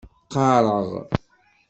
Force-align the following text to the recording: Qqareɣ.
Qqareɣ. 0.25 0.89